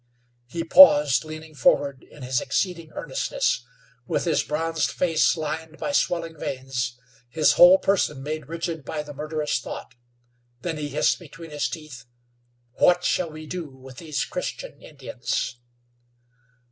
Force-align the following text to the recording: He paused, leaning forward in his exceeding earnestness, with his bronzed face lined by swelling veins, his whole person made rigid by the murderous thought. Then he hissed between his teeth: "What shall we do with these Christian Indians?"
He 0.47 0.63
paused, 0.63 1.23
leaning 1.25 1.53
forward 1.53 2.01
in 2.01 2.23
his 2.23 2.41
exceeding 2.41 2.91
earnestness, 2.95 3.67
with 4.07 4.25
his 4.25 4.41
bronzed 4.41 4.89
face 4.89 5.37
lined 5.37 5.77
by 5.77 5.91
swelling 5.91 6.39
veins, 6.39 6.99
his 7.29 7.51
whole 7.53 7.77
person 7.77 8.23
made 8.23 8.47
rigid 8.49 8.83
by 8.83 9.03
the 9.03 9.13
murderous 9.13 9.59
thought. 9.59 9.93
Then 10.63 10.77
he 10.79 10.89
hissed 10.89 11.19
between 11.19 11.51
his 11.51 11.69
teeth: 11.69 12.05
"What 12.79 13.03
shall 13.03 13.29
we 13.29 13.45
do 13.45 13.69
with 13.69 13.97
these 13.97 14.25
Christian 14.25 14.81
Indians?" 14.81 15.57